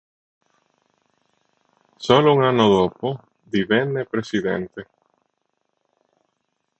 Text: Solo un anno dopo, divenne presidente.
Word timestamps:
Solo 1.99 2.33
un 2.33 2.41
anno 2.43 2.67
dopo, 2.67 3.21
divenne 3.43 4.05
presidente. 4.07 4.87